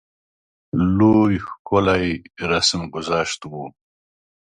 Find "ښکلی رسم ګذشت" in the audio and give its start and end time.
1.47-3.41